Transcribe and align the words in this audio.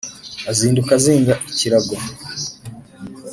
Azinduka 0.51 0.89
azinga 0.99 1.33
ikirago 1.51 1.95